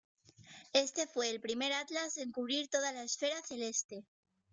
[0.73, 4.03] Este fue el primer atlas en cubrir toda la esfera celeste.